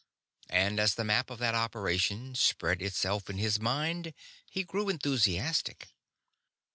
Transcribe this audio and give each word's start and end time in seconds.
And 0.49 0.79
as 0.79 0.95
the 0.95 1.03
map 1.03 1.29
of 1.29 1.37
that 1.37 1.53
operation 1.53 2.33
spread 2.33 2.81
itself 2.81 3.29
in 3.29 3.37
his 3.37 3.59
mind, 3.59 4.15
he 4.49 4.63
grew 4.63 4.89
enthusiastic. 4.89 5.89